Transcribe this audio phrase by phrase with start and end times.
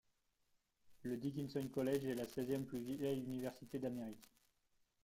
[1.03, 4.31] Le Dickinson College est la seizième plus vieille université d'Amérique.